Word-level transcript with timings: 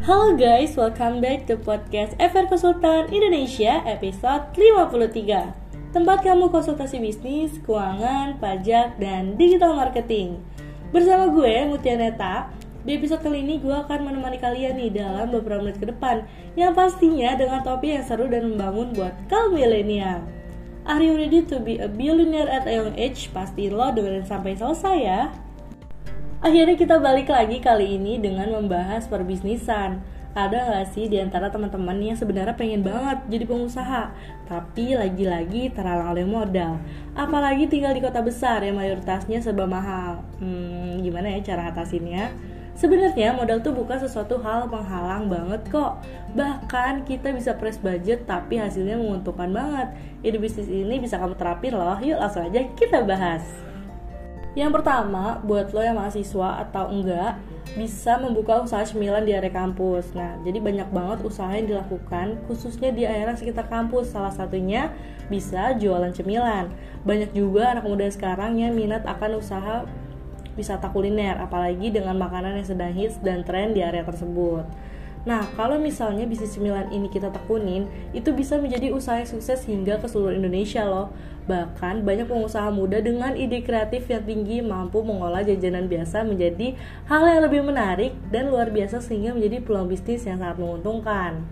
Halo 0.00 0.32
guys, 0.32 0.80
welcome 0.80 1.20
back 1.20 1.44
to 1.44 1.60
podcast 1.60 2.16
FR 2.16 2.48
Konsultan 2.48 3.12
Indonesia 3.12 3.84
episode 3.84 4.48
53 4.56 5.92
Tempat 5.92 6.24
kamu 6.24 6.48
konsultasi 6.48 7.04
bisnis, 7.04 7.60
keuangan, 7.68 8.40
pajak, 8.40 8.96
dan 8.96 9.36
digital 9.36 9.76
marketing. 9.76 10.40
Bersama 10.88 11.28
gue, 11.28 11.68
Mutia 11.68 12.00
Neta 12.00 12.48
Di 12.80 12.96
episode 12.96 13.20
kali 13.20 13.44
ini 13.44 13.60
gue 13.60 13.76
akan 13.76 14.08
menemani 14.08 14.40
kalian 14.40 14.80
nih 14.80 14.88
dalam 14.88 15.36
beberapa 15.36 15.68
menit 15.68 15.76
ke 15.76 15.92
depan. 15.92 16.24
Yang 16.56 16.72
pastinya 16.80 17.36
dengan 17.36 17.60
topik 17.60 17.92
yang 17.92 18.04
seru 18.08 18.24
dan 18.24 18.56
membangun 18.56 18.96
buat 18.96 19.12
kaum 19.28 19.52
milenial. 19.52 20.24
Are 20.88 21.04
you 21.04 21.12
ready 21.12 21.44
to 21.44 21.60
be 21.60 21.76
a 21.76 21.92
billionaire 21.92 22.48
at 22.48 22.64
a 22.64 22.72
young 22.72 22.96
age? 22.96 23.28
Pasti 23.36 23.68
lo 23.68 23.92
dengerin 23.92 24.24
sampai 24.24 24.56
selesai 24.56 24.96
ya 24.96 25.28
Akhirnya 26.40 26.72
kita 26.72 26.96
balik 26.96 27.28
lagi 27.28 27.60
kali 27.60 28.00
ini 28.00 28.16
dengan 28.16 28.48
membahas 28.48 29.04
perbisnisan. 29.04 30.00
Ada 30.32 30.72
gak 30.72 30.86
sih 30.96 31.04
di 31.04 31.20
antara 31.20 31.52
teman-teman 31.52 32.00
yang 32.00 32.16
sebenarnya 32.16 32.56
pengen 32.56 32.80
banget 32.80 33.28
jadi 33.28 33.44
pengusaha, 33.44 34.14
tapi 34.48 34.96
lagi-lagi 34.96 35.68
terhalang 35.68 36.16
oleh 36.16 36.24
modal. 36.24 36.80
Apalagi 37.12 37.68
tinggal 37.68 37.92
di 37.92 38.00
kota 38.00 38.24
besar 38.24 38.64
yang 38.64 38.80
mayoritasnya 38.80 39.44
serba 39.44 39.68
mahal. 39.68 40.24
Hmm, 40.40 41.04
gimana 41.04 41.28
ya 41.36 41.52
cara 41.52 41.68
atasinnya? 41.68 42.32
Sebenarnya 42.72 43.36
modal 43.36 43.60
tuh 43.60 43.76
bukan 43.76 44.00
sesuatu 44.00 44.40
hal 44.40 44.64
penghalang 44.72 45.28
banget 45.28 45.60
kok. 45.68 46.00
Bahkan 46.32 47.04
kita 47.04 47.36
bisa 47.36 47.52
press 47.52 47.76
budget 47.76 48.24
tapi 48.24 48.56
hasilnya 48.56 48.96
menguntungkan 48.96 49.52
banget. 49.52 49.92
Ide 50.24 50.40
bisnis 50.40 50.72
ini 50.72 51.04
bisa 51.04 51.20
kamu 51.20 51.36
terapin 51.36 51.76
loh. 51.76 52.00
Yuk 52.00 52.16
langsung 52.16 52.48
aja 52.48 52.64
kita 52.80 53.04
bahas. 53.04 53.69
Yang 54.58 54.82
pertama, 54.82 55.38
buat 55.46 55.70
lo 55.70 55.78
yang 55.78 55.94
mahasiswa 55.94 56.66
atau 56.66 56.90
enggak, 56.90 57.38
bisa 57.78 58.18
membuka 58.18 58.58
usaha 58.58 58.82
cemilan 58.82 59.22
di 59.22 59.30
area 59.30 59.52
kampus. 59.54 60.10
Nah, 60.10 60.42
jadi 60.42 60.58
banyak 60.58 60.90
banget 60.90 61.18
usaha 61.22 61.54
yang 61.54 61.70
dilakukan, 61.70 62.34
khususnya 62.50 62.90
di 62.90 63.06
area 63.06 63.30
sekitar 63.38 63.70
kampus. 63.70 64.10
Salah 64.10 64.34
satunya 64.34 64.90
bisa 65.30 65.78
jualan 65.78 66.10
cemilan. 66.10 66.66
Banyak 67.06 67.30
juga 67.30 67.78
anak 67.78 67.86
muda 67.86 68.10
sekarang 68.10 68.58
yang 68.58 68.74
minat 68.74 69.06
akan 69.06 69.38
usaha 69.38 69.86
wisata 70.58 70.90
kuliner, 70.90 71.38
apalagi 71.38 71.94
dengan 71.94 72.18
makanan 72.18 72.58
yang 72.58 72.66
sedang 72.66 72.90
hits 72.90 73.22
dan 73.22 73.46
tren 73.46 73.70
di 73.70 73.86
area 73.86 74.02
tersebut. 74.02 74.66
Nah, 75.20 75.44
kalau 75.52 75.76
misalnya 75.76 76.24
bisnis 76.24 76.56
cemilan 76.56 76.88
ini 76.88 77.12
kita 77.12 77.28
tekunin, 77.28 77.84
itu 78.16 78.32
bisa 78.32 78.56
menjadi 78.56 78.88
usaha 78.88 79.20
yang 79.20 79.28
sukses 79.28 79.68
hingga 79.68 80.00
ke 80.00 80.08
seluruh 80.08 80.32
Indonesia 80.32 80.80
loh. 80.88 81.12
Bahkan 81.44 82.08
banyak 82.08 82.24
pengusaha 82.24 82.72
muda 82.72 83.04
dengan 83.04 83.36
ide 83.36 83.60
kreatif 83.60 84.08
yang 84.08 84.24
tinggi 84.24 84.64
mampu 84.64 85.04
mengolah 85.04 85.44
jajanan 85.44 85.92
biasa 85.92 86.24
menjadi 86.24 86.72
hal 87.04 87.22
yang 87.26 87.42
lebih 87.44 87.60
menarik 87.66 88.16
dan 88.32 88.48
luar 88.48 88.72
biasa 88.72 89.04
sehingga 89.04 89.36
menjadi 89.36 89.60
peluang 89.60 89.92
bisnis 89.92 90.24
yang 90.24 90.40
sangat 90.40 90.56
menguntungkan. 90.56 91.44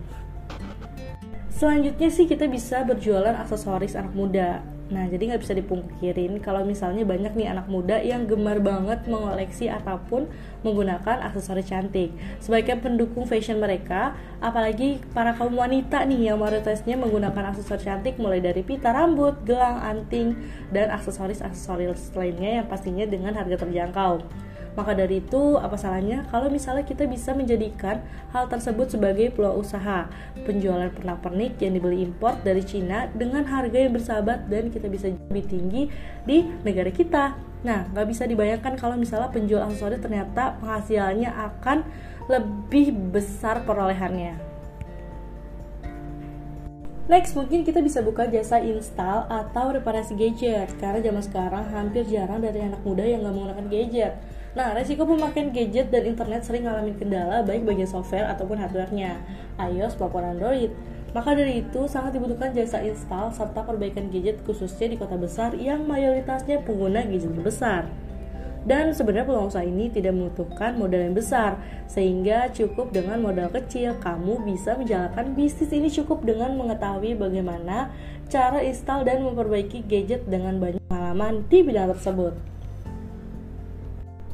Selanjutnya 1.59 2.07
sih 2.07 2.23
kita 2.23 2.47
bisa 2.47 2.87
berjualan 2.87 3.35
aksesoris 3.35 3.91
anak 3.99 4.15
muda. 4.15 4.63
Nah, 4.95 5.11
jadi 5.11 5.35
nggak 5.35 5.43
bisa 5.43 5.51
dipungkirin 5.59 6.39
kalau 6.39 6.63
misalnya 6.63 7.03
banyak 7.03 7.35
nih 7.35 7.51
anak 7.51 7.67
muda 7.67 7.99
yang 7.99 8.23
gemar 8.31 8.63
banget 8.63 9.03
mengoleksi 9.11 9.67
ataupun 9.67 10.31
menggunakan 10.63 11.19
aksesoris 11.19 11.67
cantik. 11.67 12.15
Sebagai 12.39 12.79
pendukung 12.79 13.27
fashion 13.27 13.59
mereka, 13.59 14.15
apalagi 14.39 15.03
para 15.11 15.35
kaum 15.35 15.51
wanita 15.59 16.07
nih 16.07 16.31
yang 16.31 16.39
mayoritasnya 16.39 16.95
menggunakan 16.95 17.51
aksesoris 17.51 17.83
cantik 17.83 18.15
mulai 18.23 18.39
dari 18.39 18.63
pita 18.63 18.95
rambut, 18.95 19.35
gelang, 19.43 19.83
anting, 19.83 20.39
dan 20.71 20.87
aksesoris-aksesoris 20.95 22.15
lainnya 22.15 22.63
yang 22.63 22.67
pastinya 22.71 23.03
dengan 23.03 23.35
harga 23.35 23.67
terjangkau. 23.67 24.47
Maka 24.77 24.93
dari 24.93 25.19
itu, 25.19 25.57
apa 25.57 25.75
salahnya 25.75 26.29
kalau 26.29 26.47
misalnya 26.47 26.85
kita 26.85 27.09
bisa 27.09 27.33
menjadikan 27.33 28.05
hal 28.31 28.47
tersebut 28.47 28.93
sebagai 28.93 29.33
peluang 29.33 29.59
usaha, 29.65 30.07
penjualan 30.45 30.87
pernak-pernik 30.93 31.57
yang 31.59 31.73
dibeli 31.75 32.05
import 32.05 32.39
dari 32.45 32.61
Cina 32.61 33.09
dengan 33.11 33.43
harga 33.49 33.75
yang 33.75 33.91
bersahabat 33.91 34.47
dan 34.47 34.69
kita 34.69 34.87
bisa 34.87 35.09
lebih 35.09 35.45
tinggi 35.49 35.83
di 36.23 36.45
negara 36.61 36.93
kita. 36.93 37.35
Nah, 37.59 37.91
nggak 37.91 38.07
bisa 38.07 38.23
dibayangkan 38.23 38.79
kalau 38.79 38.95
misalnya 38.95 39.27
penjual 39.33 39.59
aksesoris 39.67 39.99
ternyata 39.99 40.55
penghasilannya 40.63 41.27
akan 41.27 41.83
lebih 42.31 42.93
besar 43.11 43.65
perolehannya. 43.67 44.49
Next, 47.09 47.33
mungkin 47.33 47.65
kita 47.65 47.81
bisa 47.81 48.05
buka 48.05 48.29
jasa 48.29 48.61
install 48.61 49.25
atau 49.33 49.73
reparasi 49.73 50.13
gadget 50.13 50.69
Karena 50.77 51.01
zaman 51.01 51.25
sekarang 51.25 51.65
hampir 51.73 52.05
jarang 52.05 52.37
dari 52.37 52.61
anak 52.61 52.85
muda 52.85 53.01
yang 53.01 53.25
nggak 53.25 53.33
menggunakan 53.33 53.65
gadget 53.65 54.13
Nah, 54.57 54.73
resiko 54.73 55.05
pemakaian 55.05 55.53
gadget 55.53 55.93
dan 55.93 56.09
internet 56.09 56.41
sering 56.41 56.65
mengalami 56.65 56.97
kendala 56.97 57.45
baik 57.45 57.69
bagian 57.69 57.85
software 57.85 58.25
ataupun 58.33 58.57
hardware-nya, 58.57 59.21
iOS 59.61 59.93
maupun 60.01 60.25
Android. 60.25 60.73
Maka 61.13 61.37
dari 61.37 61.61
itu, 61.61 61.85
sangat 61.85 62.17
dibutuhkan 62.17 62.53
jasa 62.53 62.81
install 62.81 63.29
serta 63.29 63.61
perbaikan 63.61 64.09
gadget 64.09 64.41
khususnya 64.45 64.89
di 64.89 64.97
kota 64.97 65.21
besar 65.21 65.53
yang 65.53 65.85
mayoritasnya 65.85 66.65
pengguna 66.65 67.05
gadget 67.05 67.33
besar. 67.45 67.85
Dan 68.65 68.91
sebenarnya 68.91 69.29
peluang 69.29 69.47
usaha 69.47 69.63
ini 69.63 69.87
tidak 69.87 70.17
membutuhkan 70.17 70.75
modal 70.75 70.99
yang 70.99 71.15
besar, 71.15 71.61
sehingga 71.87 72.51
cukup 72.51 72.91
dengan 72.91 73.21
modal 73.23 73.47
kecil 73.53 73.95
kamu 74.01 74.43
bisa 74.43 74.75
menjalankan 74.75 75.31
bisnis 75.37 75.71
ini 75.71 75.87
cukup 75.87 76.25
dengan 76.25 76.57
mengetahui 76.59 77.15
bagaimana 77.15 77.93
cara 78.27 78.59
install 78.65 79.07
dan 79.07 79.23
memperbaiki 79.23 79.85
gadget 79.87 80.27
dengan 80.27 80.59
banyak 80.59 80.81
pengalaman 80.91 81.47
di 81.47 81.63
bidang 81.63 81.93
tersebut. 81.95 82.58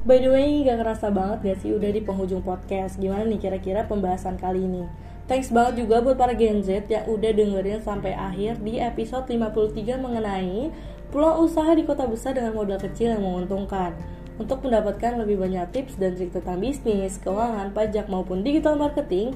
By 0.05 0.21
the 0.21 0.29
way, 0.29 0.61
gak 0.61 0.85
kerasa 0.85 1.09
banget 1.09 1.41
gak 1.41 1.57
sih 1.65 1.73
udah 1.73 1.89
di 1.89 1.97
penghujung 1.97 2.45
podcast? 2.45 3.01
Gimana 3.01 3.25
nih 3.25 3.41
kira-kira 3.41 3.89
pembahasan 3.89 4.37
kali 4.37 4.61
ini? 4.61 4.85
Thanks 5.25 5.49
banget 5.49 5.81
juga 5.81 5.97
buat 6.05 6.13
para 6.13 6.37
Gen 6.37 6.61
Z 6.61 6.85
yang 6.85 7.09
udah 7.09 7.33
dengerin 7.33 7.81
sampai 7.81 8.13
akhir 8.13 8.61
di 8.61 8.77
episode 8.77 9.25
53 9.25 9.97
mengenai 9.97 10.69
Pulau 11.09 11.41
usaha 11.41 11.73
di 11.73 11.89
kota 11.89 12.05
besar 12.05 12.37
dengan 12.37 12.53
modal 12.53 12.77
kecil 12.77 13.17
yang 13.17 13.25
menguntungkan. 13.25 13.97
Untuk 14.37 14.61
mendapatkan 14.61 15.17
lebih 15.17 15.41
banyak 15.41 15.73
tips 15.73 15.97
dan 15.97 16.13
trik 16.13 16.29
tentang 16.29 16.61
bisnis, 16.61 17.17
keuangan, 17.25 17.73
pajak 17.73 18.05
maupun 18.05 18.45
digital 18.45 18.77
marketing 18.77 19.33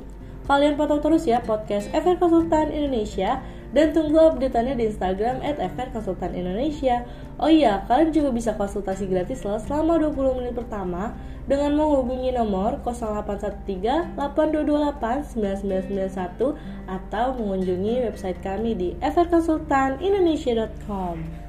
Kalian 0.49 0.81
pantau 0.81 0.97
terus 0.97 1.29
ya 1.29 1.45
podcast 1.45 1.93
FR 1.93 2.17
Konsultan 2.17 2.73
Indonesia 2.73 3.37
dan 3.69 3.93
tunggu 3.93 4.17
update-annya 4.17 4.73
di 4.77 4.85
Instagram 4.89 5.41
at 5.45 5.61
Konsultan 5.93 6.33
Indonesia. 6.33 7.05
Oh 7.37 7.49
iya, 7.49 7.85
kalian 7.85 8.11
juga 8.11 8.31
bisa 8.33 8.53
konsultasi 8.57 9.05
gratis 9.05 9.45
loh 9.45 9.59
selama 9.61 10.01
20 10.01 10.37
menit 10.41 10.57
pertama 10.57 11.13
dengan 11.49 11.73
menghubungi 11.77 12.31
nomor 12.33 12.81
0813 12.85 14.17
8228 14.17 15.33
9991 15.33 16.53
atau 16.85 17.33
mengunjungi 17.37 18.01
website 18.09 18.41
kami 18.41 18.75
di 18.77 18.95
frkonsultanindonesia.com. 19.01 21.48